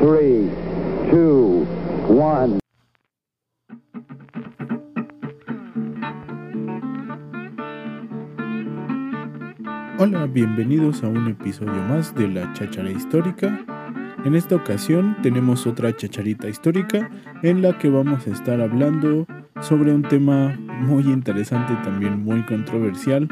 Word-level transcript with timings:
3, 0.00 0.48
2, 1.12 1.66
1. 2.08 2.58
Hola, 9.98 10.26
bienvenidos 10.26 11.04
a 11.04 11.08
un 11.08 11.28
episodio 11.28 11.74
más 11.82 12.14
de 12.14 12.28
la 12.28 12.50
Chachara 12.54 12.90
Histórica. 12.90 13.62
En 14.24 14.34
esta 14.34 14.56
ocasión 14.56 15.18
tenemos 15.22 15.66
otra 15.66 15.94
chacharita 15.94 16.48
histórica 16.48 17.10
en 17.42 17.60
la 17.60 17.76
que 17.76 17.90
vamos 17.90 18.26
a 18.26 18.30
estar 18.30 18.58
hablando 18.58 19.26
sobre 19.60 19.92
un 19.92 20.00
tema 20.00 20.58
muy 20.80 21.02
interesante 21.02 21.74
también 21.84 22.24
muy 22.24 22.42
controversial, 22.46 23.28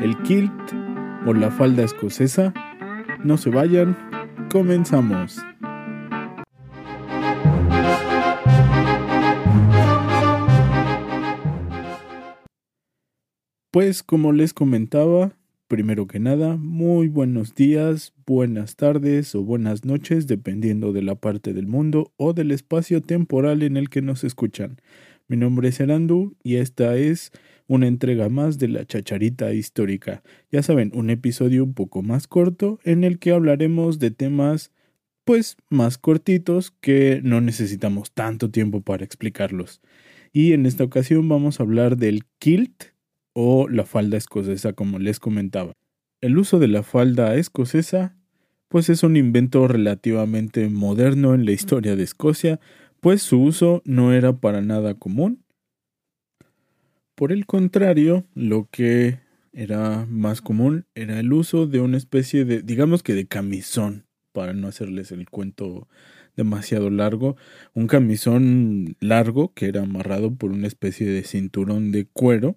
el 0.00 0.16
kilt 0.22 0.72
o 1.26 1.34
la 1.34 1.50
falda 1.50 1.82
escocesa. 1.82 2.54
No 3.22 3.36
se 3.36 3.50
vayan, 3.50 3.94
comenzamos. 4.50 5.44
Pues 13.76 14.02
como 14.02 14.32
les 14.32 14.54
comentaba, 14.54 15.36
primero 15.68 16.06
que 16.06 16.18
nada, 16.18 16.56
muy 16.56 17.08
buenos 17.08 17.54
días, 17.54 18.14
buenas 18.24 18.74
tardes 18.74 19.34
o 19.34 19.42
buenas 19.42 19.84
noches, 19.84 20.26
dependiendo 20.26 20.94
de 20.94 21.02
la 21.02 21.16
parte 21.16 21.52
del 21.52 21.66
mundo 21.66 22.10
o 22.16 22.32
del 22.32 22.52
espacio 22.52 23.02
temporal 23.02 23.62
en 23.62 23.76
el 23.76 23.90
que 23.90 24.00
nos 24.00 24.24
escuchan. 24.24 24.80
Mi 25.28 25.36
nombre 25.36 25.68
es 25.68 25.78
Erandu 25.78 26.38
y 26.42 26.56
esta 26.56 26.96
es 26.96 27.32
una 27.66 27.86
entrega 27.86 28.30
más 28.30 28.56
de 28.56 28.68
la 28.68 28.86
chacharita 28.86 29.52
histórica. 29.52 30.22
Ya 30.50 30.62
saben, 30.62 30.90
un 30.94 31.10
episodio 31.10 31.62
un 31.62 31.74
poco 31.74 32.00
más 32.00 32.26
corto 32.26 32.80
en 32.82 33.04
el 33.04 33.18
que 33.18 33.32
hablaremos 33.32 33.98
de 33.98 34.10
temas 34.10 34.72
pues 35.24 35.58
más 35.68 35.98
cortitos 35.98 36.70
que 36.70 37.20
no 37.22 37.42
necesitamos 37.42 38.10
tanto 38.12 38.50
tiempo 38.50 38.80
para 38.80 39.04
explicarlos. 39.04 39.82
Y 40.32 40.54
en 40.54 40.64
esta 40.64 40.82
ocasión 40.82 41.28
vamos 41.28 41.60
a 41.60 41.64
hablar 41.64 41.98
del 41.98 42.24
kilt 42.38 42.95
o 43.38 43.68
la 43.68 43.84
falda 43.84 44.16
escocesa 44.16 44.72
como 44.72 44.98
les 44.98 45.20
comentaba. 45.20 45.74
El 46.22 46.38
uso 46.38 46.58
de 46.58 46.68
la 46.68 46.82
falda 46.82 47.34
escocesa 47.34 48.16
pues 48.68 48.88
es 48.88 49.02
un 49.02 49.14
invento 49.14 49.68
relativamente 49.68 50.70
moderno 50.70 51.34
en 51.34 51.44
la 51.44 51.52
historia 51.52 51.96
de 51.96 52.02
Escocia, 52.02 52.60
pues 53.00 53.20
su 53.20 53.42
uso 53.42 53.82
no 53.84 54.14
era 54.14 54.38
para 54.38 54.62
nada 54.62 54.94
común. 54.94 55.44
Por 57.14 57.30
el 57.30 57.44
contrario, 57.44 58.24
lo 58.34 58.70
que 58.70 59.20
era 59.52 60.06
más 60.08 60.40
común 60.40 60.86
era 60.94 61.20
el 61.20 61.30
uso 61.34 61.66
de 61.66 61.80
una 61.80 61.98
especie 61.98 62.46
de, 62.46 62.62
digamos 62.62 63.02
que 63.02 63.12
de 63.12 63.26
camisón, 63.26 64.06
para 64.32 64.54
no 64.54 64.66
hacerles 64.66 65.12
el 65.12 65.28
cuento 65.28 65.88
demasiado 66.38 66.88
largo, 66.88 67.36
un 67.74 67.86
camisón 67.86 68.96
largo 69.00 69.52
que 69.52 69.66
era 69.66 69.82
amarrado 69.82 70.34
por 70.34 70.52
una 70.52 70.66
especie 70.66 71.06
de 71.06 71.22
cinturón 71.22 71.92
de 71.92 72.06
cuero 72.06 72.56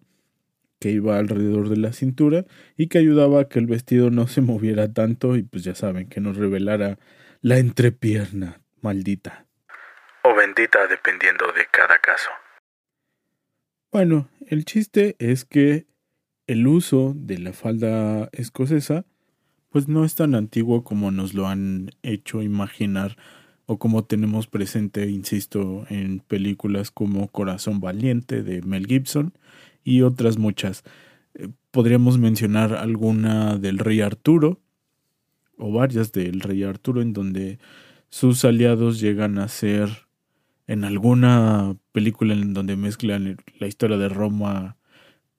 que 0.79 0.91
iba 0.91 1.17
alrededor 1.17 1.69
de 1.69 1.77
la 1.77 1.93
cintura 1.93 2.45
y 2.77 2.87
que 2.87 2.97
ayudaba 2.97 3.41
a 3.41 3.49
que 3.49 3.59
el 3.59 3.67
vestido 3.67 4.09
no 4.09 4.27
se 4.27 4.41
moviera 4.41 4.91
tanto 4.93 5.35
y 5.35 5.43
pues 5.43 5.63
ya 5.63 5.75
saben 5.75 6.07
que 6.07 6.21
nos 6.21 6.37
revelara 6.37 6.97
la 7.41 7.57
entrepierna 7.57 8.61
maldita. 8.81 9.45
O 10.23 10.33
bendita 10.35 10.87
dependiendo 10.87 11.45
de 11.53 11.65
cada 11.71 11.97
caso. 11.99 12.29
Bueno, 13.91 14.29
el 14.47 14.65
chiste 14.65 15.15
es 15.19 15.45
que 15.45 15.87
el 16.47 16.67
uso 16.67 17.13
de 17.15 17.37
la 17.39 17.53
falda 17.53 18.29
escocesa 18.31 19.05
pues 19.69 19.87
no 19.87 20.03
es 20.03 20.15
tan 20.15 20.35
antiguo 20.35 20.83
como 20.83 21.11
nos 21.11 21.33
lo 21.33 21.47
han 21.47 21.91
hecho 22.01 22.41
imaginar 22.41 23.17
o 23.65 23.77
como 23.77 24.03
tenemos 24.03 24.47
presente, 24.47 25.05
insisto, 25.07 25.85
en 25.89 26.21
películas 26.21 26.89
como 26.89 27.27
Corazón 27.27 27.79
Valiente 27.79 28.41
de 28.41 28.63
Mel 28.63 28.87
Gibson 28.87 29.33
y 29.89 30.03
otras 30.03 30.37
muchas. 30.37 30.83
Eh, 31.33 31.49
podríamos 31.71 32.17
mencionar 32.17 32.73
alguna 32.73 33.57
del 33.57 33.79
Rey 33.79 34.01
Arturo 34.01 34.59
o 35.57 35.71
varias 35.71 36.11
del 36.11 36.41
Rey 36.41 36.63
Arturo 36.63 37.01
en 37.01 37.13
donde 37.13 37.59
sus 38.09 38.45
aliados 38.45 38.99
llegan 38.99 39.37
a 39.39 39.47
ser 39.47 39.89
en 40.67 40.83
alguna 40.83 41.75
película 41.91 42.33
en 42.33 42.53
donde 42.53 42.75
mezclan 42.75 43.37
la 43.57 43.67
historia 43.67 43.97
de 43.97 44.09
Roma 44.09 44.77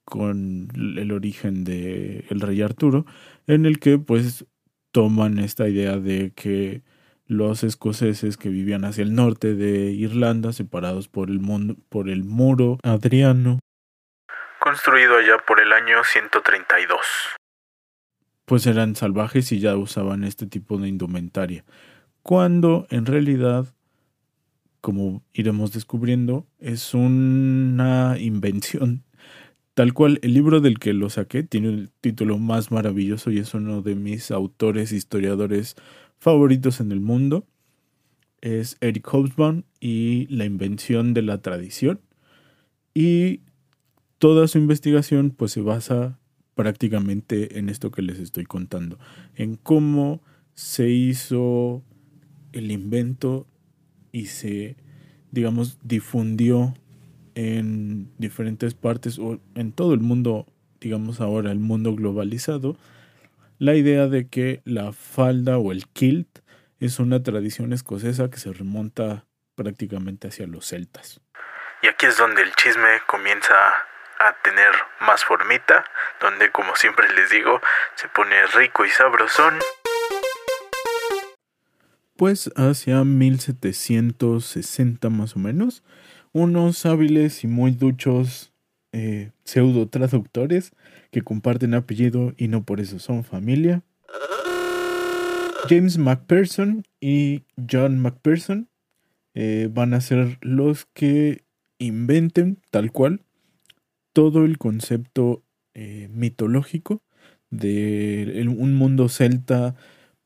con 0.05 0.69
el 0.75 1.12
origen 1.12 1.62
de 1.62 2.25
el 2.28 2.41
rey 2.41 2.60
Arturo, 2.62 3.06
en 3.47 3.65
el 3.65 3.78
que 3.78 3.99
pues 3.99 4.44
toman 4.91 5.39
esta 5.39 5.69
idea 5.69 5.99
de 5.99 6.33
que 6.34 6.83
los 7.27 7.62
escoceses 7.62 8.37
que 8.37 8.49
vivían 8.49 8.84
hacia 8.84 9.03
el 9.03 9.15
norte 9.15 9.55
de 9.55 9.93
Irlanda, 9.93 10.53
separados 10.53 11.06
por 11.06 11.31
el, 11.31 11.41
por 11.89 12.10
el 12.10 12.25
muro 12.25 12.78
Adriano, 12.83 13.60
construido 14.60 15.16
allá 15.16 15.38
por 15.47 15.60
el 15.60 15.72
año 15.72 16.04
132. 16.04 17.00
Pues 18.44 18.66
eran 18.66 18.94
salvajes 18.94 19.50
y 19.53 19.59
ya 19.59 19.76
usaban 19.76 20.22
este 20.22 20.47
tipo 20.47 20.78
de 20.78 20.88
indumentaria, 20.88 21.65
cuando 22.22 22.87
en 22.91 23.06
realidad, 23.06 23.66
como 24.81 25.22
iremos 25.32 25.72
descubriendo, 25.72 26.47
es 26.60 26.94
una 26.94 28.16
invención 28.19 29.04
Tal 29.81 29.94
cual, 29.94 30.19
el 30.21 30.34
libro 30.34 30.60
del 30.60 30.78
que 30.78 30.92
lo 30.92 31.09
saqué 31.09 31.42
tiene 31.42 31.69
el 31.69 31.91
título 32.03 32.38
más 32.38 32.71
maravilloso 32.71 33.31
y 33.31 33.38
es 33.38 33.54
uno 33.54 33.81
de 33.81 33.94
mis 33.94 34.31
autores 34.31 34.92
historiadores 34.92 35.75
favoritos 36.19 36.81
en 36.81 36.92
el 36.92 37.00
mundo. 37.00 37.47
Es 38.42 38.77
Eric 38.82 39.06
Hobsbawm 39.09 39.62
y 39.81 40.27
la 40.27 40.44
invención 40.44 41.15
de 41.15 41.22
la 41.22 41.41
tradición. 41.41 42.00
Y 42.92 43.41
toda 44.21 44.47
su 44.49 44.59
investigación 44.59 45.31
pues 45.31 45.51
se 45.51 45.63
basa 45.63 46.19
prácticamente 46.55 47.59
en 47.59 47.71
esto 47.71 47.91
que 47.91 48.03
les 48.03 48.19
estoy 48.19 48.45
contando, 48.45 48.99
en 49.35 49.57
cómo 49.57 50.23
se 50.53 50.91
hizo 50.91 51.83
el 52.53 52.71
invento 52.71 53.47
y 54.13 54.27
se, 54.27 54.77
digamos, 55.31 55.79
difundió 55.83 56.75
en 57.35 58.13
diferentes 58.19 58.75
partes 58.75 59.19
o 59.19 59.41
en 59.55 59.73
todo 59.73 59.95
el 59.95 60.01
mundo, 60.01 60.47
digamos 60.81 61.23
ahora 61.23 61.51
el 61.51 61.59
mundo 61.59 61.95
globalizado, 61.95 62.77
la 63.59 63.75
idea 63.75 64.07
de 64.07 64.29
que 64.29 64.61
la 64.67 64.93
falda 64.93 65.57
o 65.57 65.73
el 65.73 65.87
kilt 65.87 66.41
es 66.79 66.99
una 66.99 67.23
tradición 67.23 67.73
escocesa 67.73 68.29
que 68.29 68.39
se 68.39 68.53
remonta 68.53 69.25
prácticamente 69.55 70.29
hacia 70.29 70.47
los 70.47 70.67
celtas. 70.67 71.23
Y 71.83 71.87
aquí 71.87 72.05
es 72.05 72.19
donde 72.19 72.43
el 72.43 72.53
chisme 72.57 73.01
comienza 73.07 73.55
a 74.21 74.37
tener 74.43 74.71
más 75.01 75.25
formita, 75.25 75.85
donde 76.21 76.53
como 76.53 76.77
siempre 76.77 77.11
les 77.15 77.31
digo, 77.31 77.61
se 77.95 78.07
pone 78.09 78.37
rico 78.55 78.85
y 78.85 78.91
sabrosón. 78.91 79.59
Pues 82.17 82.51
hacia 82.55 83.03
1760 83.03 85.09
más 85.09 85.37
o 85.37 85.39
menos, 85.39 85.83
unos 86.33 86.85
hábiles 86.85 87.45
y 87.45 87.47
muy 87.47 87.71
duchos 87.71 88.53
eh, 88.93 89.31
pseudo 89.45 89.89
traductores 89.89 90.73
que 91.11 91.23
comparten 91.23 91.75
apellido 91.75 92.35
y 92.37 92.49
no 92.49 92.65
por 92.65 92.81
eso 92.81 92.99
son 92.99 93.25
familia. 93.25 93.83
James 95.69 95.97
McPherson 95.97 96.85
y 97.01 97.45
John 97.71 98.01
McPherson 98.01 98.69
eh, 99.35 99.69
van 99.71 99.95
a 99.95 100.01
ser 100.03 100.37
los 100.43 100.87
que 100.93 101.45
inventen 101.79 102.61
tal 102.71 102.93
cual 102.93 103.25
todo 104.12 104.44
el 104.44 104.59
concepto 104.59 105.44
eh, 105.75 106.09
mitológico 106.12 107.03
de 107.50 108.47
un 108.48 108.75
mundo 108.75 109.09
celta 109.09 109.75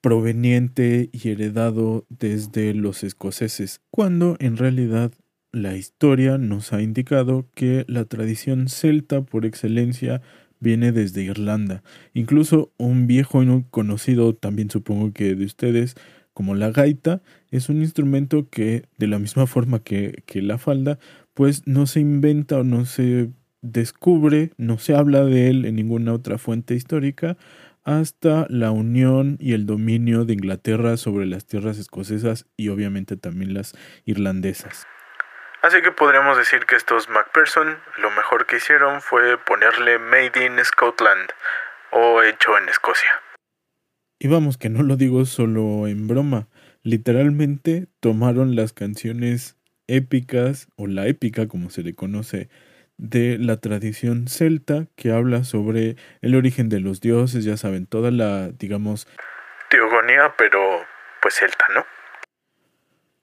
proveniente 0.01 1.09
y 1.13 1.29
heredado 1.31 2.05
desde 2.11 2.75
los 2.75 3.05
escoceses, 3.05 3.81
cuando 3.91 4.37
en 4.39 4.59
realidad 4.59 5.13
la 5.51 5.77
historia 5.77 6.37
nos 6.37 6.73
ha 6.73 6.83
indicado 6.83 7.49
que 7.55 7.85
la 7.89 8.05
tradición 8.05 8.69
celta 8.69 9.23
por 9.23 9.47
excelencia 9.47 10.21
viene 10.61 10.93
desde 10.93 11.23
Irlanda. 11.23 11.83
Incluso 12.13 12.73
un 12.77 13.07
viejo 13.07 13.43
y 13.43 13.65
conocido, 13.71 14.35
también 14.35 14.71
supongo 14.71 15.13
que 15.13 15.35
de 15.35 15.45
ustedes, 15.45 15.95
como 16.33 16.55
la 16.55 16.71
gaita, 16.71 17.23
es 17.51 17.69
un 17.69 17.81
instrumento 17.81 18.49
que, 18.51 18.85
de 18.99 19.07
la 19.07 19.19
misma 19.19 19.47
forma 19.47 19.79
que, 19.79 20.23
que 20.27 20.43
la 20.43 20.59
falda, 20.59 20.99
pues 21.35 21.67
no 21.67 21.87
se 21.87 22.01
inventa 22.01 22.59
o 22.59 22.65
no 22.65 22.85
se 22.85 23.31
descubre, 23.65 24.53
no 24.59 24.79
se 24.79 24.95
habla 24.95 25.25
de 25.25 25.49
él 25.49 25.65
en 25.65 25.77
ninguna 25.77 26.13
otra 26.13 26.39
fuente 26.39 26.75
histórica, 26.75 27.37
hasta 27.83 28.47
la 28.49 28.71
unión 28.71 29.37
y 29.41 29.55
el 29.55 29.67
dominio 29.67 30.25
de 30.25 30.35
Inglaterra 30.35 30.97
sobre 30.97 31.27
las 31.27 31.47
tierras 31.47 31.79
escocesas 31.79 32.47
y 32.57 32.69
obviamente 32.69 33.17
también 33.17 33.55
las 33.55 33.75
irlandesas. 34.05 34.87
Así 35.63 35.81
que 35.81 35.93
podríamos 35.93 36.37
decir 36.37 36.67
que 36.67 36.77
estos 36.77 37.09
MacPherson 37.09 37.79
lo 37.99 38.11
mejor 38.11 38.47
que 38.47 38.57
hicieron 38.57 39.01
fue 39.01 39.39
ponerle 39.39 39.99
Made 39.99 40.45
in 40.45 40.63
Scotland 40.63 41.31
o 41.91 42.23
hecho 42.23 42.59
en 42.59 42.69
Escocia. 42.69 43.11
Y 44.19 44.29
vamos, 44.29 44.59
que 44.59 44.69
no 44.69 44.83
lo 44.83 44.97
digo 44.97 45.25
solo 45.25 45.87
en 45.87 46.07
broma. 46.07 46.49
literalmente 46.83 47.87
tomaron 48.01 48.57
las 48.57 48.75
canciones 48.75 49.57
épicas 49.87 50.69
o 50.77 50.87
la 50.87 51.07
épica 51.07 51.49
como 51.49 51.71
se 51.71 51.83
le 51.83 51.95
conoce 51.95 52.51
de 52.97 53.39
la 53.39 53.57
tradición 53.57 54.29
celta 54.29 54.87
que 54.97 55.11
habla 55.11 55.45
sobre 55.45 55.97
el 56.21 56.35
origen 56.35 56.69
de 56.69 56.81
los 56.81 57.01
dioses, 57.01 57.45
ya 57.45 57.57
saben, 57.57 57.87
toda 57.87 58.11
la, 58.11 58.51
digamos, 58.51 59.07
teogonía, 59.71 60.35
pero 60.39 60.61
pues 61.21 61.35
celta, 61.35 61.65
¿no? 61.75 61.85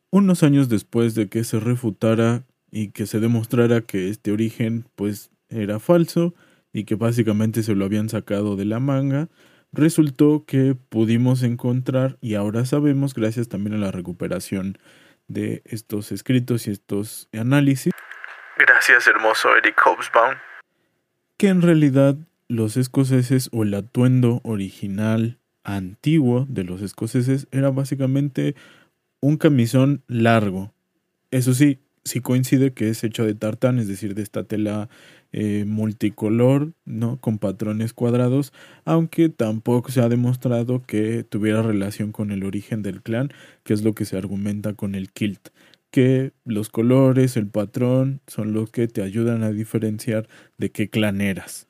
Unos 0.10 0.44
años 0.44 0.68
después 0.68 1.16
de 1.16 1.30
que 1.30 1.44
se 1.44 1.60
refutara 1.60 2.44
y 2.70 2.92
que 2.92 3.06
se 3.06 3.20
demostrara 3.20 3.82
que 3.82 4.10
este 4.10 4.32
origen 4.32 4.86
pues 4.96 5.32
era 5.50 5.80
falso 5.80 6.34
y 6.74 6.86
que 6.86 6.96
básicamente 6.96 7.64
se 7.64 7.76
lo 7.76 7.86
habían 7.86 8.10
sacado 8.10 8.56
de 8.56 8.66
la 8.66 8.80
manga, 8.80 9.30
resultó 9.72 10.46
que 10.46 10.76
pudimos 10.76 11.44
encontrar 11.44 12.18
y 12.22 12.36
ahora 12.36 12.66
sabemos 12.66 13.14
gracias 13.14 13.50
también 13.50 13.76
a 13.76 13.80
la 13.80 13.92
recuperación 13.92 14.78
de 15.28 15.62
estos 15.66 16.12
escritos 16.12 16.68
y 16.68 16.72
estos 16.72 17.30
análisis. 17.34 17.94
Gracias, 18.58 19.08
hermoso 19.08 19.56
Eric 19.56 19.80
Hobsbawm. 19.86 20.36
Que 21.38 21.48
en 21.48 21.62
realidad 21.62 22.16
los 22.48 22.78
escoceses 22.78 23.50
o 23.52 23.64
el 23.64 23.74
atuendo 23.74 24.42
original 24.44 25.40
antiguo 25.64 26.46
de 26.50 26.64
los 26.64 26.82
escoceses 26.82 27.48
era 27.52 27.70
básicamente 27.70 28.56
un 29.22 29.38
camisón 29.38 30.04
largo. 30.08 30.74
Eso 31.32 31.54
sí, 31.54 31.80
sí 32.04 32.20
coincide 32.20 32.74
que 32.74 32.90
es 32.90 33.04
hecho 33.04 33.26
de 33.26 33.36
tartán, 33.36 33.80
es 33.80 33.88
decir, 33.88 34.16
de 34.16 34.24
esta 34.24 34.44
tela 34.44 34.90
eh, 35.32 35.64
multicolor, 35.66 36.74
¿no? 36.84 37.18
Con 37.22 37.38
patrones 37.38 37.94
cuadrados, 37.94 38.52
aunque 38.84 39.30
tampoco 39.30 39.92
se 39.92 40.02
ha 40.02 40.10
demostrado 40.10 40.84
que 40.84 41.24
tuviera 41.24 41.62
relación 41.62 42.12
con 42.12 42.32
el 42.32 42.44
origen 42.44 42.82
del 42.82 43.02
clan, 43.02 43.32
que 43.64 43.74
es 43.74 43.84
lo 43.84 43.94
que 43.96 44.04
se 44.04 44.18
argumenta 44.18 44.74
con 44.74 44.94
el 44.94 45.10
kilt, 45.12 45.50
que 45.92 46.32
los 46.46 46.70
colores, 46.70 47.38
el 47.38 47.48
patrón, 47.48 48.22
son 48.28 48.54
los 48.54 48.72
que 48.72 48.88
te 48.88 49.04
ayudan 49.04 49.44
a 49.44 49.52
diferenciar 49.52 50.28
de 50.58 50.72
qué 50.72 50.90
clan 50.90 51.22
eras. 51.22 51.68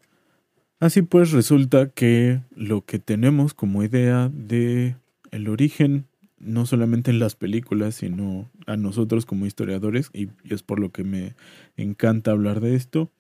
Así 0.80 1.02
pues, 1.02 1.32
resulta 1.32 1.90
que 1.90 2.42
lo 2.56 2.86
que 2.86 3.00
tenemos 3.00 3.54
como 3.54 3.84
idea 3.84 4.32
de 4.34 4.96
el 5.32 5.48
origen 5.48 6.06
no 6.40 6.66
solamente 6.66 7.12
en 7.12 7.20
las 7.20 7.36
películas, 7.36 7.96
sino 7.96 8.50
a 8.66 8.76
nosotros 8.76 9.26
como 9.26 9.46
historiadores, 9.46 10.10
y 10.14 10.30
es 10.50 10.64
por 10.64 10.80
lo 10.80 10.92
que 10.92 11.04
me 11.04 11.36
encanta 11.78 12.32
hablar 12.32 12.62
de 12.62 12.76
esto, 12.76 13.12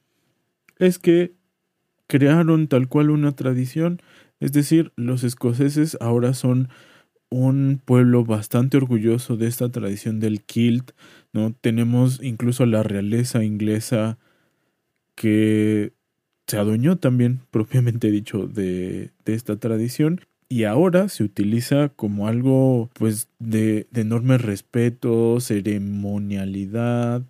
es 0.79 0.97
que 0.97 1.33
crearon 2.07 2.67
tal 2.67 2.87
cual 2.87 3.11
una 3.11 3.31
tradición, 3.33 4.01
es 4.39 4.51
decir, 4.51 4.91
los 4.95 5.23
escoceses 5.23 5.97
ahora 6.01 6.33
son 6.33 6.69
un 7.31 7.81
pueblo 7.83 8.23
bastante 8.25 8.77
orgulloso 8.77 9.37
de 9.37 9.47
esta 9.47 9.69
tradición 9.69 10.19
del 10.19 10.43
kilt, 10.43 10.91
¿no? 11.33 11.53
Tenemos 11.59 12.21
incluso 12.21 12.65
la 12.65 12.83
realeza 12.83 13.43
inglesa 13.43 14.17
que 15.15 15.93
se 16.45 16.57
adueñó 16.57 16.97
también, 16.97 17.39
propiamente 17.51 18.11
dicho, 18.11 18.45
de, 18.45 19.11
de 19.25 19.33
esta 19.33 19.55
tradición 19.55 20.21
y 20.49 20.65
ahora 20.65 21.07
se 21.07 21.23
utiliza 21.23 21.87
como 21.95 22.27
algo 22.27 22.89
pues 22.93 23.29
de, 23.39 23.87
de, 23.91 24.01
enorme 24.01 24.37
respeto, 24.37 25.39
ceremonialidad, 25.39 27.21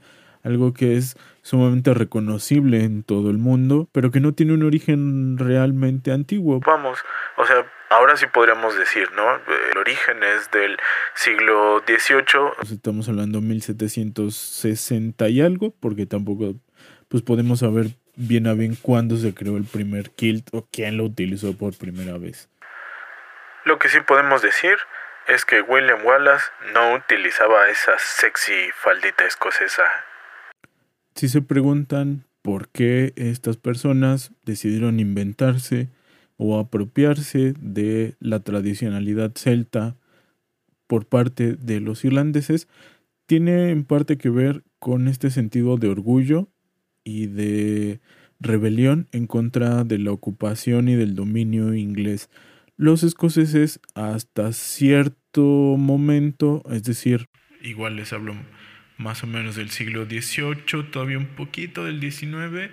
algo 0.44 0.74
que 0.74 0.98
es 0.98 1.16
sumamente 1.44 1.94
reconocible 1.94 2.84
en 2.84 3.04
todo 3.04 3.30
el 3.30 3.38
mundo, 3.38 3.88
pero 3.92 4.10
que 4.10 4.20
no 4.20 4.34
tiene 4.34 4.54
un 4.54 4.64
origen 4.64 5.38
realmente 5.38 6.12
antiguo. 6.12 6.62
Vamos, 6.66 6.98
o 7.38 7.46
sea, 7.46 7.64
ahora 7.92 8.16
sí 8.16 8.26
podríamos 8.26 8.78
decir, 8.78 9.12
¿no? 9.12 9.36
El 9.72 9.78
origen 9.78 10.24
es 10.24 10.50
del 10.52 10.78
siglo 11.14 11.84
XVIII. 11.86 12.74
Estamos 12.74 13.10
hablando 13.10 13.42
1760 13.42 15.30
y 15.30 15.42
algo, 15.42 15.74
porque 15.80 16.06
tampoco 16.06 16.56
pues 17.10 17.22
podemos 17.22 17.60
saber 17.60 17.88
bien 18.16 18.48
a 18.48 18.54
bien 18.54 18.76
cuándo 18.82 19.18
se 19.18 19.34
creó 19.34 19.58
el 19.58 19.66
primer 19.66 20.12
kilt 20.12 20.48
o 20.54 20.68
quién 20.72 20.98
lo 20.98 21.04
utilizó 21.04 21.56
por 21.58 21.78
primera 21.78 22.18
vez. 22.18 22.50
Lo 23.66 23.78
que 23.78 23.90
sí 23.90 24.00
podemos 24.00 24.42
decir 24.42 24.78
es 25.28 25.46
que 25.46 25.62
William 25.62 26.04
Wallace 26.06 26.46
no 26.74 26.94
utilizaba 26.96 27.70
esa 27.70 27.94
sexy 28.00 28.72
faldita 28.74 29.26
escocesa. 29.26 29.84
Si 31.16 31.28
se 31.28 31.42
preguntan 31.42 32.24
por 32.42 32.70
qué 32.70 33.14
estas 33.18 33.58
personas 33.58 34.32
decidieron 34.44 35.00
inventarse 35.00 35.90
o 36.44 36.58
apropiarse 36.58 37.54
de 37.60 38.16
la 38.20 38.40
tradicionalidad 38.40 39.34
celta 39.36 39.96
por 40.88 41.06
parte 41.06 41.54
de 41.54 41.80
los 41.80 42.04
irlandeses, 42.04 42.68
tiene 43.28 43.70
en 43.70 43.84
parte 43.84 44.18
que 44.18 44.32
ver 44.32 44.64
con 44.80 45.08
este 45.08 45.30
sentido 45.30 45.78
de 45.78 45.90
orgullo 45.90 46.50
y 47.04 47.28
de 47.28 48.00
rebelión 48.40 49.08
en 49.12 49.28
contra 49.28 49.84
de 49.84 50.00
la 50.00 50.12
ocupación 50.12 50.90
y 50.90 50.96
del 50.96 51.14
dominio 51.14 51.76
inglés. 51.76 52.28
Los 52.76 53.04
escoceses 53.04 53.80
hasta 53.94 54.52
cierto 54.52 55.44
momento, 55.78 56.64
es 56.72 56.82
decir, 56.82 57.28
igual 57.62 57.98
les 57.98 58.14
hablo 58.14 58.34
más 58.98 59.24
o 59.24 59.28
menos 59.28 59.58
del 59.58 59.70
siglo 59.70 60.06
XVIII, 60.06 60.90
todavía 60.92 61.20
un 61.20 61.36
poquito 61.36 61.86
del 61.86 62.02
XIX, 62.02 62.72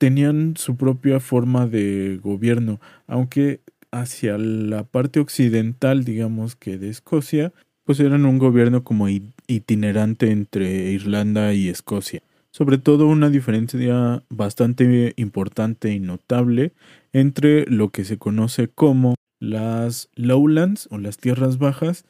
tenían 0.00 0.54
su 0.56 0.78
propia 0.78 1.20
forma 1.20 1.66
de 1.66 2.18
gobierno, 2.22 2.80
aunque 3.06 3.60
hacia 3.92 4.38
la 4.38 4.82
parte 4.82 5.20
occidental, 5.20 6.04
digamos 6.04 6.56
que 6.56 6.78
de 6.78 6.88
Escocia, 6.88 7.52
pues 7.84 8.00
eran 8.00 8.24
un 8.24 8.38
gobierno 8.38 8.82
como 8.82 9.08
itinerante 9.08 10.30
entre 10.30 10.68
Irlanda 10.92 11.52
y 11.52 11.68
Escocia. 11.68 12.22
Sobre 12.50 12.78
todo 12.78 13.08
una 13.08 13.28
diferencia 13.28 14.22
bastante 14.30 15.12
importante 15.16 15.90
y 15.90 16.00
notable 16.00 16.72
entre 17.12 17.66
lo 17.66 17.90
que 17.90 18.04
se 18.04 18.16
conoce 18.16 18.68
como 18.68 19.16
las 19.38 20.08
lowlands 20.14 20.88
o 20.90 20.96
las 20.96 21.18
tierras 21.18 21.58
bajas, 21.58 22.06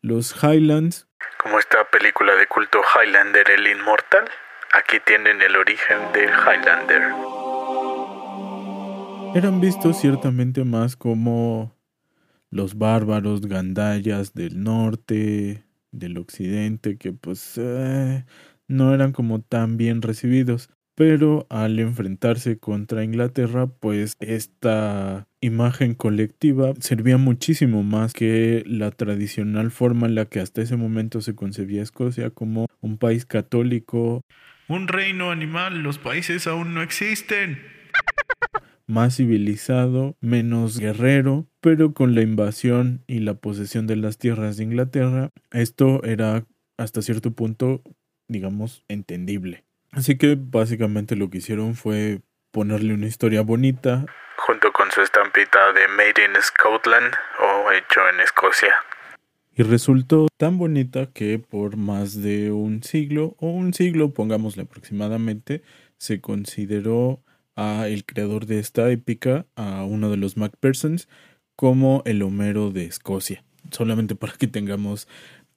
los 0.00 0.34
highlands. 0.42 1.08
Como 1.42 1.58
esta 1.58 1.84
película 1.90 2.36
de 2.36 2.46
culto 2.46 2.80
Highlander 2.80 3.50
el 3.50 3.66
Inmortal, 3.66 4.24
aquí 4.72 4.96
tienen 5.04 5.42
el 5.42 5.56
origen 5.56 5.98
de 6.14 6.24
Highlander. 6.24 7.33
Eran 9.34 9.60
vistos 9.60 10.00
ciertamente 10.00 10.64
más 10.64 10.96
como 10.96 11.74
los 12.50 12.78
bárbaros 12.78 13.42
gandayas 13.42 14.32
del 14.34 14.62
norte, 14.62 15.64
del 15.90 16.18
occidente, 16.18 16.96
que 16.96 17.12
pues 17.12 17.54
eh, 17.56 18.24
no 18.68 18.94
eran 18.94 19.12
como 19.12 19.40
tan 19.40 19.76
bien 19.76 20.02
recibidos 20.02 20.70
pero 20.94 21.46
al 21.50 21.78
enfrentarse 21.80 22.58
contra 22.58 23.04
Inglaterra, 23.04 23.66
pues 23.66 24.14
esta 24.20 25.26
imagen 25.40 25.94
colectiva 25.94 26.72
servía 26.78 27.18
muchísimo 27.18 27.82
más 27.82 28.12
que 28.12 28.62
la 28.66 28.90
tradicional 28.90 29.70
forma 29.70 30.06
en 30.06 30.14
la 30.14 30.26
que 30.26 30.40
hasta 30.40 30.62
ese 30.62 30.76
momento 30.76 31.20
se 31.20 31.34
concebía 31.34 31.82
Escocia 31.82 32.30
como 32.30 32.66
un 32.80 32.98
país 32.98 33.26
católico. 33.26 34.22
Un 34.68 34.88
reino 34.88 35.30
animal, 35.30 35.82
los 35.82 35.98
países 35.98 36.46
aún 36.46 36.74
no 36.74 36.82
existen. 36.82 37.58
Más 38.86 39.16
civilizado, 39.16 40.14
menos 40.20 40.78
guerrero, 40.78 41.46
pero 41.62 41.94
con 41.94 42.14
la 42.14 42.20
invasión 42.20 43.02
y 43.06 43.20
la 43.20 43.34
posesión 43.34 43.86
de 43.86 43.96
las 43.96 44.18
tierras 44.18 44.58
de 44.58 44.64
Inglaterra, 44.64 45.30
esto 45.52 46.02
era 46.04 46.44
hasta 46.76 47.00
cierto 47.00 47.30
punto, 47.30 47.82
digamos, 48.28 48.84
entendible. 48.88 49.64
Así 49.90 50.18
que 50.18 50.36
básicamente 50.38 51.16
lo 51.16 51.30
que 51.30 51.38
hicieron 51.38 51.76
fue 51.76 52.20
ponerle 52.50 52.92
una 52.92 53.06
historia 53.06 53.40
bonita. 53.40 54.04
Junto 54.36 54.70
con 54.72 54.90
su 54.90 55.00
estampita 55.00 55.72
de 55.72 55.88
Made 55.88 56.24
in 56.24 56.42
Scotland 56.42 57.14
o 57.40 57.72
hecho 57.72 58.00
en 58.12 58.20
Escocia. 58.20 58.74
Y 59.56 59.62
resultó 59.62 60.26
tan 60.36 60.58
bonita 60.58 61.06
que 61.06 61.38
por 61.38 61.76
más 61.76 62.20
de 62.20 62.50
un 62.52 62.82
siglo, 62.82 63.36
o 63.38 63.46
un 63.46 63.72
siglo, 63.72 64.12
pongámosle 64.12 64.64
aproximadamente, 64.64 65.62
se 65.96 66.20
consideró 66.20 67.22
a 67.56 67.88
el 67.88 68.04
creador 68.04 68.46
de 68.46 68.58
esta 68.58 68.90
épica, 68.90 69.46
a 69.56 69.84
uno 69.84 70.10
de 70.10 70.16
los 70.16 70.36
Macphersons, 70.36 71.08
como 71.56 72.02
el 72.04 72.22
Homero 72.22 72.70
de 72.70 72.84
Escocia. 72.84 73.44
Solamente 73.70 74.14
para 74.14 74.34
que 74.34 74.46
tengamos 74.46 75.08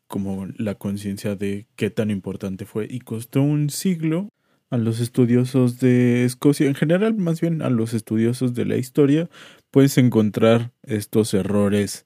como 0.07 0.47
la 0.57 0.75
conciencia 0.75 1.35
de 1.35 1.67
qué 1.75 1.89
tan 1.89 2.11
importante 2.11 2.65
fue 2.65 2.87
y 2.89 2.99
costó 2.99 3.41
un 3.41 3.69
siglo 3.69 4.29
a 4.69 4.77
los 4.77 4.99
estudiosos 4.99 5.79
de 5.79 6.25
Escocia, 6.25 6.67
en 6.67 6.75
general 6.75 7.15
más 7.15 7.39
bien 7.39 7.61
a 7.61 7.69
los 7.69 7.93
estudiosos 7.93 8.53
de 8.53 8.65
la 8.65 8.77
historia, 8.77 9.29
puedes 9.71 9.97
encontrar 9.97 10.71
estos 10.83 11.33
errores 11.33 12.05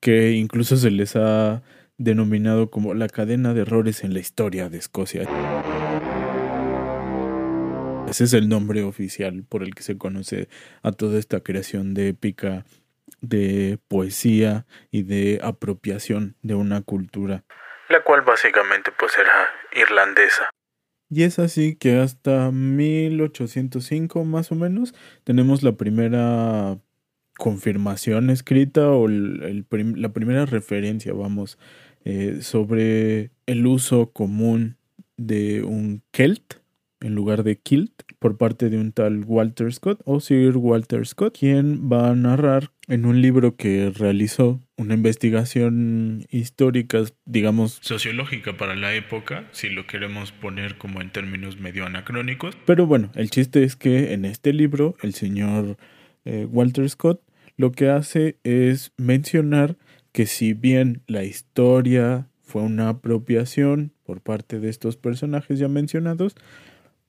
que 0.00 0.32
incluso 0.32 0.76
se 0.76 0.90
les 0.90 1.16
ha 1.16 1.62
denominado 1.96 2.70
como 2.70 2.94
la 2.94 3.08
cadena 3.08 3.54
de 3.54 3.62
errores 3.62 4.04
en 4.04 4.14
la 4.14 4.20
historia 4.20 4.68
de 4.68 4.78
Escocia. 4.78 5.28
Ese 8.08 8.24
es 8.24 8.32
el 8.32 8.48
nombre 8.48 8.82
oficial 8.84 9.44
por 9.46 9.62
el 9.62 9.74
que 9.74 9.82
se 9.82 9.98
conoce 9.98 10.48
a 10.82 10.92
toda 10.92 11.18
esta 11.18 11.40
creación 11.40 11.92
de 11.92 12.08
épica 12.08 12.64
de 13.20 13.78
poesía 13.88 14.66
y 14.90 15.02
de 15.02 15.40
apropiación 15.42 16.36
de 16.42 16.54
una 16.54 16.80
cultura. 16.80 17.44
La 17.90 18.02
cual 18.02 18.22
básicamente 18.22 18.92
pues 18.98 19.12
era 19.18 19.48
irlandesa. 19.78 20.48
Y 21.10 21.24
es 21.24 21.38
así 21.38 21.76
que 21.76 21.98
hasta 21.98 22.50
1805 22.50 24.24
más 24.24 24.52
o 24.52 24.54
menos 24.54 24.94
tenemos 25.24 25.62
la 25.62 25.72
primera 25.72 26.78
confirmación 27.36 28.30
escrita 28.30 28.88
o 28.88 29.06
la 29.08 30.08
primera 30.08 30.46
referencia, 30.46 31.12
vamos, 31.12 31.58
eh, 32.04 32.38
sobre 32.40 33.30
el 33.46 33.66
uso 33.66 34.12
común 34.12 34.76
de 35.16 35.62
un 35.62 36.02
Celt 36.12 36.54
en 37.00 37.14
lugar 37.14 37.42
de 37.44 37.58
Kilt 37.58 37.92
por 38.18 38.36
parte 38.36 38.70
de 38.70 38.78
un 38.78 38.92
tal 38.92 39.24
Walter 39.24 39.72
Scott 39.72 40.00
o 40.04 40.20
Sir 40.20 40.56
Walter 40.56 41.06
Scott, 41.06 41.36
quien 41.38 41.90
va 41.90 42.10
a 42.10 42.14
narrar 42.14 42.70
en 42.88 43.04
un 43.04 43.20
libro 43.22 43.56
que 43.56 43.92
realizó 43.94 44.60
una 44.76 44.94
investigación 44.94 46.26
histórica, 46.30 47.02
digamos, 47.24 47.78
sociológica 47.82 48.56
para 48.56 48.74
la 48.74 48.94
época, 48.94 49.48
si 49.52 49.68
lo 49.68 49.86
queremos 49.86 50.32
poner 50.32 50.78
como 50.78 51.00
en 51.00 51.10
términos 51.10 51.58
medio 51.58 51.86
anacrónicos. 51.86 52.56
Pero 52.64 52.86
bueno, 52.86 53.10
el 53.14 53.30
chiste 53.30 53.62
es 53.62 53.76
que 53.76 54.12
en 54.12 54.24
este 54.24 54.52
libro 54.52 54.96
el 55.02 55.14
señor 55.14 55.76
eh, 56.24 56.46
Walter 56.50 56.88
Scott 56.88 57.22
lo 57.56 57.72
que 57.72 57.88
hace 57.90 58.38
es 58.44 58.92
mencionar 58.96 59.76
que 60.12 60.26
si 60.26 60.54
bien 60.54 61.02
la 61.06 61.24
historia 61.24 62.28
fue 62.40 62.62
una 62.62 62.88
apropiación 62.88 63.92
por 64.04 64.22
parte 64.22 64.58
de 64.58 64.70
estos 64.70 64.96
personajes 64.96 65.58
ya 65.58 65.68
mencionados, 65.68 66.34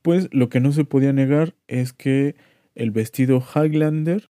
pues 0.02 0.30
lo 0.32 0.50
que 0.50 0.60
no 0.60 0.72
se 0.72 0.86
podía 0.86 1.14
negar 1.14 1.56
es 1.68 1.94
que 1.94 2.36
el 2.76 2.92
vestido 2.92 3.44
Highlander 3.56 4.30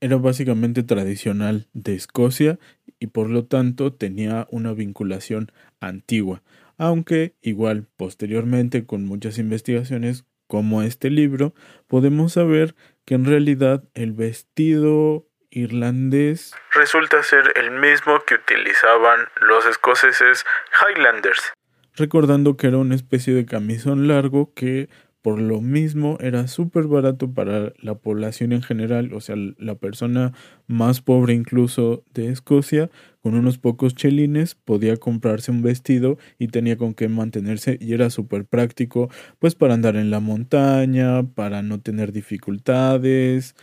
era 0.00 0.16
básicamente 0.16 0.82
tradicional 0.82 1.68
de 1.72 1.94
Escocia 1.94 2.58
y 2.98 3.08
por 3.08 3.30
lo 3.30 3.46
tanto 3.46 3.92
tenía 3.92 4.46
una 4.50 4.72
vinculación 4.72 5.50
antigua, 5.80 6.42
aunque 6.76 7.34
igual 7.40 7.86
posteriormente 7.96 8.86
con 8.86 9.04
muchas 9.04 9.38
investigaciones 9.38 10.24
como 10.46 10.82
este 10.82 11.10
libro 11.10 11.54
podemos 11.86 12.34
saber 12.34 12.74
que 13.04 13.14
en 13.14 13.24
realidad 13.24 13.84
el 13.94 14.12
vestido 14.12 15.26
irlandés 15.50 16.54
resulta 16.72 17.22
ser 17.22 17.52
el 17.56 17.70
mismo 17.70 18.20
que 18.26 18.34
utilizaban 18.34 19.20
los 19.40 19.66
escoceses 19.66 20.44
Highlanders. 20.82 21.52
Recordando 21.94 22.58
que 22.58 22.66
era 22.66 22.76
una 22.76 22.94
especie 22.94 23.32
de 23.32 23.46
camisón 23.46 24.06
largo 24.06 24.52
que 24.54 24.90
por 25.26 25.40
lo 25.40 25.60
mismo 25.60 26.18
era 26.20 26.46
súper 26.46 26.84
barato 26.86 27.34
para 27.34 27.72
la 27.82 27.96
población 27.96 28.52
en 28.52 28.62
general, 28.62 29.12
o 29.12 29.20
sea, 29.20 29.34
la 29.58 29.74
persona 29.74 30.32
más 30.68 31.00
pobre 31.00 31.34
incluso 31.34 32.04
de 32.14 32.28
Escocia, 32.30 32.92
con 33.22 33.34
unos 33.34 33.58
pocos 33.58 33.96
chelines 33.96 34.54
podía 34.54 34.96
comprarse 34.96 35.50
un 35.50 35.62
vestido 35.62 36.16
y 36.38 36.46
tenía 36.46 36.76
con 36.76 36.94
qué 36.94 37.08
mantenerse 37.08 37.76
y 37.80 37.92
era 37.92 38.08
súper 38.08 38.44
práctico, 38.44 39.10
pues 39.40 39.56
para 39.56 39.74
andar 39.74 39.96
en 39.96 40.12
la 40.12 40.20
montaña, 40.20 41.24
para 41.24 41.60
no 41.60 41.80
tener 41.80 42.12
dificultades, 42.12 43.56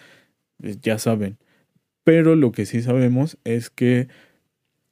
ya 0.59 0.99
saben. 0.99 1.37
Pero 2.03 2.35
lo 2.35 2.51
que 2.51 2.65
sí 2.65 2.81
sabemos 2.81 3.37
es 3.45 3.69
que 3.69 4.09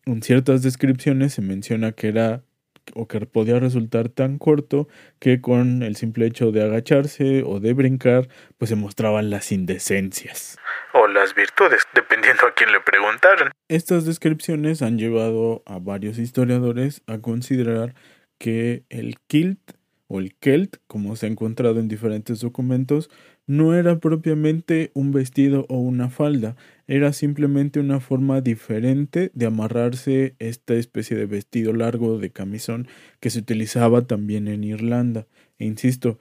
en 0.06 0.24
ciertas 0.24 0.62
descripciones 0.64 1.34
se 1.34 1.42
menciona 1.42 1.92
que 1.92 2.08
era 2.08 2.46
o 2.94 3.08
que 3.08 3.20
podía 3.22 3.60
resultar 3.60 4.10
tan 4.10 4.38
corto 4.38 4.88
que 5.20 5.42
con 5.42 5.84
el 5.84 5.96
simple 5.96 6.26
hecho 6.26 6.52
de 6.52 6.64
agacharse 6.64 7.44
o 7.44 7.60
de 7.60 7.74
brincar, 7.74 8.28
pues 8.58 8.70
se 8.70 8.76
mostraban 8.76 9.30
las 9.30 9.52
indecencias. 9.52 10.58
O 10.94 11.08
las 11.08 11.36
virtudes, 11.36 11.84
dependiendo 11.94 12.46
a 12.46 12.54
quién 12.54 12.72
le 12.72 12.80
preguntaran. 12.82 13.52
Estas 13.68 14.06
descripciones 14.06 14.82
han 14.82 14.98
llevado 14.98 15.64
a 15.66 15.80
varios 15.80 16.18
historiadores 16.18 17.02
a 17.08 17.20
considerar 17.20 17.96
que 18.38 18.84
el 18.90 19.18
kilt 19.28 19.60
o 20.08 20.20
el 20.20 20.36
kelt, 20.36 20.78
como 20.88 21.16
se 21.16 21.26
ha 21.26 21.30
encontrado 21.30 21.80
en 21.80 21.88
diferentes 21.88 22.42
documentos, 22.42 23.10
no 23.52 23.76
era 23.76 24.00
propiamente 24.00 24.92
un 24.94 25.12
vestido 25.12 25.66
o 25.68 25.76
una 25.76 26.10
falda, 26.10 26.56
era 26.88 27.12
simplemente 27.12 27.82
una 27.82 28.00
forma 28.00 28.40
diferente 28.40 29.30
de 29.34 29.46
amarrarse 29.46 30.36
esta 30.40 30.76
especie 30.76 31.18
de 31.18 31.26
vestido 31.26 31.74
largo 31.74 32.18
de 32.18 32.32
camisón 32.32 32.88
que 33.20 33.30
se 33.30 33.40
utilizaba 33.40 34.04
también 34.04 34.48
en 34.48 34.64
Irlanda. 34.64 35.28
E 35.60 35.66
insisto, 35.66 36.18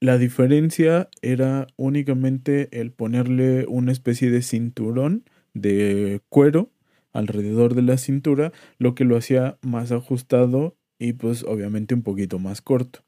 la 0.00 0.18
diferencia 0.18 1.08
era 1.22 1.68
únicamente 1.76 2.68
el 2.72 2.90
ponerle 2.90 3.66
una 3.68 3.92
especie 3.92 4.32
de 4.32 4.42
cinturón 4.42 5.30
de 5.52 6.22
cuero 6.28 6.70
alrededor 7.12 7.76
de 7.76 7.82
la 7.82 7.98
cintura, 7.98 8.50
lo 8.78 8.96
que 8.96 9.04
lo 9.04 9.16
hacía 9.16 9.58
más 9.62 9.92
ajustado 9.92 10.76
y 10.98 11.12
pues 11.12 11.44
obviamente 11.44 11.94
un 11.94 12.02
poquito 12.02 12.40
más 12.40 12.62
corto 12.62 13.04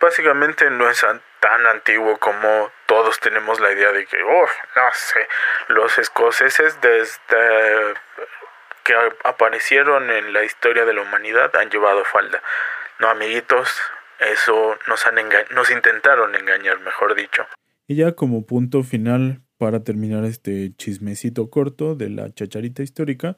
básicamente 0.00 0.68
no 0.68 0.90
es 0.90 1.04
tan 1.42 1.66
antiguo 1.66 2.18
como 2.18 2.70
todos 2.86 3.18
tenemos 3.18 3.58
la 3.58 3.72
idea 3.72 3.90
de 3.90 4.06
que, 4.06 4.16
oh, 4.22 4.46
no 4.76 4.82
sé, 4.94 5.20
los 5.68 5.98
escoceses 5.98 6.80
desde 6.80 7.94
que 8.84 8.94
aparecieron 9.24 10.08
en 10.10 10.32
la 10.32 10.44
historia 10.44 10.84
de 10.84 10.94
la 10.94 11.02
humanidad 11.02 11.54
han 11.56 11.68
llevado 11.68 12.04
falda. 12.04 12.40
No, 13.00 13.08
amiguitos, 13.08 13.76
eso 14.20 14.78
nos, 14.86 15.04
han 15.08 15.16
nos 15.50 15.70
intentaron 15.72 16.32
engañar, 16.36 16.78
mejor 16.80 17.16
dicho. 17.16 17.44
Y 17.88 17.96
ya 17.96 18.12
como 18.12 18.46
punto 18.46 18.84
final 18.84 19.40
para 19.58 19.82
terminar 19.82 20.24
este 20.24 20.72
chismecito 20.76 21.50
corto 21.50 21.96
de 21.96 22.08
la 22.08 22.32
chacharita 22.32 22.84
histórica, 22.84 23.36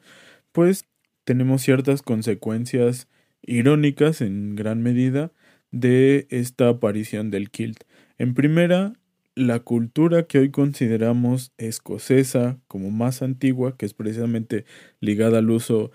pues 0.51 0.85
tenemos 1.23 1.63
ciertas 1.63 2.03
consecuencias 2.03 3.07
irónicas 3.41 4.21
en 4.21 4.55
gran 4.55 4.83
medida 4.83 5.31
de 5.71 6.27
esta 6.29 6.69
aparición 6.69 7.31
del 7.31 7.49
kilt. 7.49 7.83
En 8.17 8.33
primera, 8.33 8.93
la 9.35 9.59
cultura 9.59 10.23
que 10.23 10.39
hoy 10.39 10.49
consideramos 10.49 11.51
escocesa 11.57 12.57
como 12.67 12.89
más 12.89 13.21
antigua, 13.21 13.75
que 13.77 13.85
es 13.85 13.93
precisamente 13.93 14.65
ligada 15.01 15.39
al 15.39 15.49
uso 15.49 15.91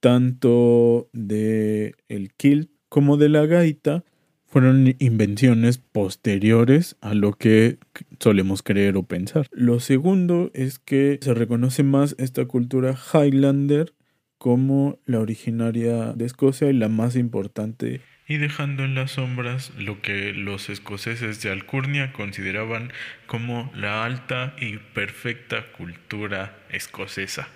tanto 0.00 1.08
de 1.12 1.94
el 2.08 2.32
kilt 2.34 2.70
como 2.88 3.16
de 3.16 3.28
la 3.28 3.46
gaita, 3.46 4.04
fueron 4.44 4.94
invenciones 4.98 5.78
posteriores 5.78 6.96
a 7.00 7.14
lo 7.14 7.32
que 7.32 7.78
solemos 8.18 8.62
creer 8.62 8.96
o 8.96 9.04
pensar. 9.04 9.46
Lo 9.52 9.80
segundo 9.80 10.50
es 10.52 10.78
que 10.78 11.18
se 11.22 11.32
reconoce 11.32 11.84
más 11.84 12.16
esta 12.18 12.44
cultura 12.44 12.94
Highlander 13.14 13.94
como 14.36 14.98
la 15.06 15.20
originaria 15.20 16.12
de 16.12 16.24
Escocia 16.24 16.68
y 16.68 16.72
la 16.72 16.88
más 16.88 17.14
importante 17.14 18.00
y 18.32 18.38
dejando 18.38 18.84
en 18.84 18.94
las 18.94 19.10
sombras 19.10 19.72
lo 19.76 20.00
que 20.00 20.32
los 20.32 20.70
escoceses 20.70 21.42
de 21.42 21.50
Alcurnia 21.50 22.14
consideraban 22.14 22.90
como 23.26 23.70
la 23.74 24.06
alta 24.06 24.54
y 24.58 24.78
perfecta 24.78 25.70
cultura 25.72 26.56
escocesa. 26.70 27.46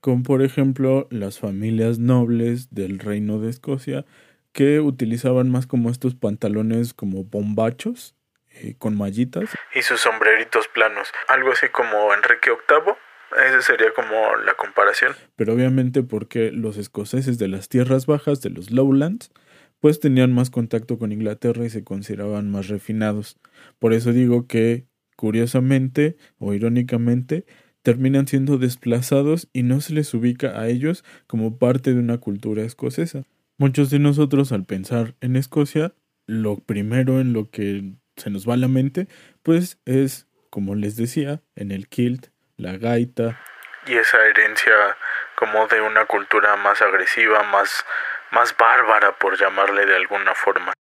Como 0.00 0.24
por 0.24 0.42
ejemplo 0.42 1.06
las 1.12 1.38
familias 1.38 2.00
nobles 2.00 2.74
del 2.74 2.98
reino 2.98 3.38
de 3.38 3.50
Escocia 3.50 4.04
que 4.52 4.80
utilizaban 4.80 5.48
más 5.48 5.68
como 5.68 5.90
estos 5.90 6.16
pantalones 6.16 6.92
como 6.92 7.22
bombachos 7.22 8.16
eh, 8.50 8.74
con 8.76 8.98
mallitas. 8.98 9.44
Y 9.76 9.82
sus 9.82 10.00
sombreritos 10.00 10.66
planos, 10.66 11.12
algo 11.28 11.52
así 11.52 11.68
como 11.68 12.12
Enrique 12.12 12.50
VIII. 12.50 12.94
Esa 13.46 13.62
sería 13.62 13.92
como 13.94 14.34
la 14.44 14.54
comparación. 14.54 15.14
Pero 15.36 15.52
obviamente 15.54 16.02
porque 16.02 16.50
los 16.50 16.78
escoceses 16.78 17.38
de 17.38 17.46
las 17.46 17.68
tierras 17.68 18.06
bajas, 18.06 18.40
de 18.40 18.50
los 18.50 18.72
lowlands, 18.72 19.30
pues 19.84 20.00
tenían 20.00 20.32
más 20.32 20.48
contacto 20.48 20.98
con 20.98 21.12
Inglaterra 21.12 21.66
y 21.66 21.68
se 21.68 21.84
consideraban 21.84 22.50
más 22.50 22.68
refinados. 22.68 23.38
Por 23.78 23.92
eso 23.92 24.14
digo 24.14 24.46
que, 24.46 24.86
curiosamente 25.14 26.16
o 26.38 26.54
irónicamente, 26.54 27.44
terminan 27.82 28.26
siendo 28.26 28.56
desplazados 28.56 29.50
y 29.52 29.62
no 29.62 29.82
se 29.82 29.92
les 29.92 30.14
ubica 30.14 30.58
a 30.58 30.68
ellos 30.68 31.04
como 31.26 31.58
parte 31.58 31.92
de 31.92 32.00
una 32.00 32.16
cultura 32.16 32.62
escocesa. 32.62 33.24
Muchos 33.58 33.90
de 33.90 33.98
nosotros 33.98 34.52
al 34.52 34.64
pensar 34.64 35.16
en 35.20 35.36
Escocia, 35.36 35.92
lo 36.26 36.56
primero 36.56 37.20
en 37.20 37.34
lo 37.34 37.50
que 37.50 37.92
se 38.16 38.30
nos 38.30 38.48
va 38.48 38.54
a 38.54 38.56
la 38.56 38.68
mente, 38.68 39.06
pues 39.42 39.82
es, 39.84 40.28
como 40.48 40.76
les 40.76 40.96
decía, 40.96 41.42
en 41.56 41.72
el 41.72 41.88
kilt, 41.88 42.28
la 42.56 42.78
gaita. 42.78 43.38
Y 43.86 43.92
esa 43.92 44.16
herencia 44.28 44.72
como 45.36 45.66
de 45.66 45.82
una 45.82 46.06
cultura 46.06 46.56
más 46.56 46.80
agresiva, 46.80 47.42
más 47.42 47.84
más 48.34 48.54
bárbara, 48.58 49.16
por 49.18 49.38
llamarle 49.38 49.86
de 49.86 49.96
alguna 49.96 50.34
forma. 50.34 50.72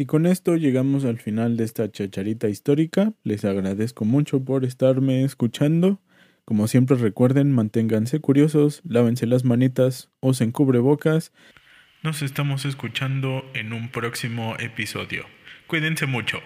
Y 0.00 0.06
con 0.06 0.26
esto 0.26 0.54
llegamos 0.54 1.04
al 1.04 1.18
final 1.18 1.56
de 1.56 1.64
esta 1.64 1.90
chacharita 1.90 2.48
histórica. 2.48 3.14
Les 3.24 3.44
agradezco 3.44 4.04
mucho 4.04 4.44
por 4.44 4.64
estarme 4.64 5.24
escuchando. 5.24 6.00
Como 6.44 6.68
siempre 6.68 6.96
recuerden, 6.96 7.52
manténganse 7.52 8.20
curiosos, 8.20 8.80
lávense 8.88 9.26
las 9.26 9.44
manitas, 9.44 10.08
usen 10.20 10.52
cubrebocas. 10.52 11.32
Nos 12.04 12.22
estamos 12.22 12.64
escuchando 12.64 13.44
en 13.54 13.72
un 13.72 13.90
próximo 13.90 14.54
episodio. 14.60 15.26
Cuídense 15.66 16.06
mucho. 16.06 16.40